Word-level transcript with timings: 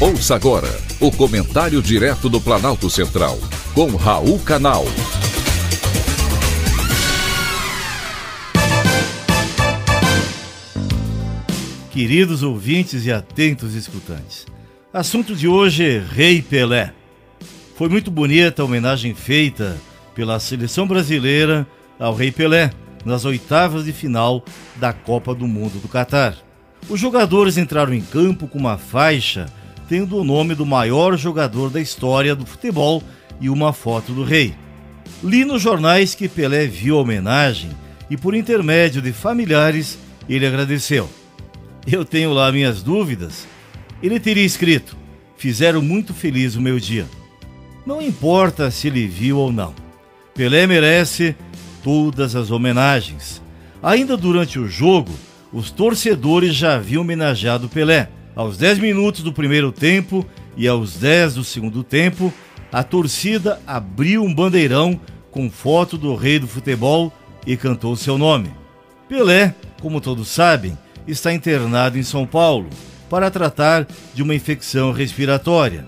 Ouça 0.00 0.36
agora 0.36 0.68
o 1.00 1.10
comentário 1.10 1.82
direto 1.82 2.28
do 2.28 2.40
Planalto 2.40 2.88
Central, 2.88 3.36
com 3.74 3.96
Raul 3.96 4.38
Canal. 4.38 4.84
Queridos 11.90 12.44
ouvintes 12.44 13.06
e 13.06 13.10
atentos 13.10 13.74
escutantes, 13.74 14.46
assunto 14.92 15.34
de 15.34 15.48
hoje 15.48 15.98
Rei 15.98 16.42
Pelé. 16.42 16.94
Foi 17.74 17.88
muito 17.88 18.08
bonita 18.08 18.62
a 18.62 18.66
homenagem 18.66 19.16
feita 19.16 19.76
pela 20.14 20.38
seleção 20.38 20.86
brasileira 20.86 21.66
ao 21.98 22.14
Rei 22.14 22.30
Pelé 22.30 22.70
nas 23.04 23.24
oitavas 23.24 23.84
de 23.84 23.92
final 23.92 24.44
da 24.76 24.92
Copa 24.92 25.34
do 25.34 25.48
Mundo 25.48 25.80
do 25.82 25.88
Catar. 25.88 26.36
Os 26.88 27.00
jogadores 27.00 27.58
entraram 27.58 27.92
em 27.92 28.00
campo 28.00 28.46
com 28.46 28.58
uma 28.58 28.78
faixa 28.78 29.46
tendo 29.88 30.18
o 30.18 30.24
nome 30.24 30.54
do 30.54 30.66
maior 30.66 31.16
jogador 31.16 31.70
da 31.70 31.80
história 31.80 32.36
do 32.36 32.44
futebol 32.44 33.02
e 33.40 33.48
uma 33.48 33.72
foto 33.72 34.12
do 34.12 34.22
rei. 34.22 34.54
Li 35.24 35.44
nos 35.44 35.62
jornais 35.62 36.14
que 36.14 36.28
Pelé 36.28 36.66
viu 36.66 36.98
a 36.98 37.00
homenagem 37.00 37.70
e, 38.10 38.16
por 38.16 38.34
intermédio 38.34 39.00
de 39.00 39.12
familiares, 39.12 39.98
ele 40.28 40.46
agradeceu. 40.46 41.08
Eu 41.86 42.04
tenho 42.04 42.32
lá 42.32 42.52
minhas 42.52 42.82
dúvidas. 42.82 43.46
Ele 44.02 44.20
teria 44.20 44.44
escrito: 44.44 44.96
Fizeram 45.36 45.80
muito 45.80 46.12
feliz 46.12 46.54
o 46.54 46.60
meu 46.60 46.78
dia. 46.78 47.06
Não 47.86 48.02
importa 48.02 48.70
se 48.70 48.88
ele 48.88 49.06
viu 49.06 49.38
ou 49.38 49.50
não. 49.50 49.74
Pelé 50.34 50.66
merece 50.66 51.34
todas 51.82 52.36
as 52.36 52.50
homenagens. 52.50 53.40
Ainda 53.82 54.16
durante 54.16 54.58
o 54.58 54.68
jogo, 54.68 55.12
os 55.52 55.70
torcedores 55.70 56.54
já 56.54 56.74
haviam 56.74 57.00
homenageado 57.00 57.68
Pelé. 57.68 58.10
Aos 58.38 58.56
10 58.56 58.78
minutos 58.78 59.24
do 59.24 59.32
primeiro 59.32 59.72
tempo 59.72 60.24
e 60.56 60.68
aos 60.68 60.94
10 60.94 61.34
do 61.34 61.42
segundo 61.42 61.82
tempo, 61.82 62.32
a 62.70 62.84
torcida 62.84 63.60
abriu 63.66 64.22
um 64.22 64.32
bandeirão 64.32 65.00
com 65.28 65.50
foto 65.50 65.98
do 65.98 66.14
rei 66.14 66.38
do 66.38 66.46
futebol 66.46 67.12
e 67.44 67.56
cantou 67.56 67.96
seu 67.96 68.16
nome. 68.16 68.52
Pelé, 69.08 69.56
como 69.80 70.00
todos 70.00 70.28
sabem, 70.28 70.78
está 71.04 71.34
internado 71.34 71.98
em 71.98 72.04
São 72.04 72.24
Paulo 72.24 72.68
para 73.10 73.28
tratar 73.28 73.88
de 74.14 74.22
uma 74.22 74.36
infecção 74.36 74.92
respiratória. 74.92 75.84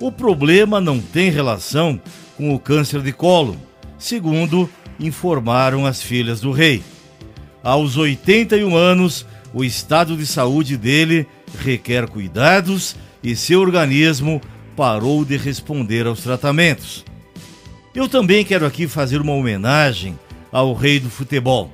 O 0.00 0.10
problema 0.10 0.80
não 0.80 0.98
tem 0.98 1.28
relação 1.28 2.00
com 2.34 2.54
o 2.54 2.58
câncer 2.58 3.02
de 3.02 3.12
colo, 3.12 3.58
segundo 3.98 4.70
informaram 4.98 5.84
as 5.84 6.00
filhas 6.00 6.40
do 6.40 6.50
rei. 6.50 6.82
Aos 7.62 7.98
81 7.98 8.74
anos, 8.74 9.26
o 9.52 9.62
estado 9.62 10.16
de 10.16 10.26
saúde 10.26 10.78
dele 10.78 11.26
requer 11.58 12.08
cuidados 12.08 12.96
e 13.22 13.34
seu 13.34 13.60
organismo 13.60 14.40
parou 14.76 15.24
de 15.24 15.36
responder 15.36 16.06
aos 16.06 16.20
tratamentos. 16.20 17.04
Eu 17.94 18.08
também 18.08 18.44
quero 18.44 18.66
aqui 18.66 18.88
fazer 18.88 19.20
uma 19.20 19.32
homenagem 19.32 20.18
ao 20.50 20.74
rei 20.74 20.98
do 20.98 21.08
futebol, 21.08 21.70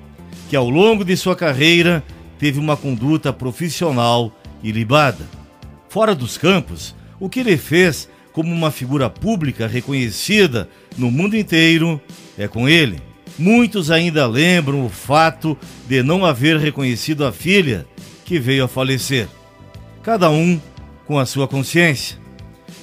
que 0.49 0.57
ao 0.57 0.69
longo 0.69 1.05
de 1.05 1.17
sua 1.17 1.35
carreira 1.35 2.05
teve 2.39 2.59
uma 2.59 2.77
conduta 2.77 3.33
profissional 3.33 4.33
ilibada. 4.63 5.27
Fora 5.89 6.15
dos 6.15 6.37
campos, 6.37 6.95
o 7.19 7.29
que 7.29 7.41
ele 7.41 7.57
fez 7.57 8.09
como 8.33 8.53
uma 8.53 8.71
figura 8.71 9.11
pública 9.11 9.67
reconhecida 9.67 10.69
no 10.97 11.11
mundo 11.11 11.37
inteiro 11.37 12.01
é 12.39 12.47
com 12.47 12.69
ele. 12.69 13.01
Muitos 13.39 13.91
ainda 13.91 14.27
lembram 14.27 14.85
o 14.85 14.89
fato 14.89 15.57
de 15.89 16.03
não 16.03 16.25
haver 16.25 16.59
reconhecido 16.59 17.25
a 17.25 17.33
filha 17.33 17.87
que 18.25 18.39
veio 18.39 18.65
a 18.65 18.69
falecer. 18.69 19.29
Cada 20.03 20.31
um 20.31 20.61
com 21.07 21.19
a 21.19 21.27
sua 21.27 21.47
consciência. 21.47 22.19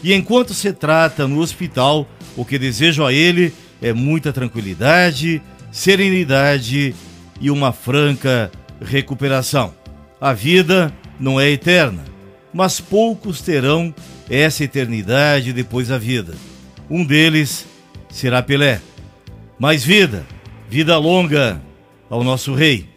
E 0.04 0.14
enquanto 0.14 0.54
se 0.54 0.72
trata 0.74 1.28
no 1.28 1.40
hospital, 1.40 2.08
o 2.36 2.46
que 2.46 2.60
desejo 2.60 3.06
a 3.06 3.12
ele 3.12 3.54
é 3.82 3.94
muita 3.94 4.32
tranquilidade, 4.32 5.42
serenidade 5.72 6.96
e 7.40 7.50
uma 7.50 7.72
franca 7.72 8.52
recuperação. 8.82 9.74
A 10.20 10.34
vida 10.34 10.94
não 11.20 11.40
é 11.40 11.50
eterna, 11.50 12.04
mas 12.54 12.80
poucos 12.80 13.42
terão 13.42 13.94
essa 14.30 14.64
eternidade 14.64 15.54
depois 15.54 15.88
da 15.88 15.98
vida. 15.98 16.36
Um 16.90 17.04
deles 17.04 17.66
será 18.10 18.42
Pelé. 18.42 18.82
Mais 19.60 19.84
vida 19.84 20.26
Vida 20.70 20.98
longa 20.98 21.62
ao 22.10 22.26
nosso 22.26 22.54
rei. 22.54 22.97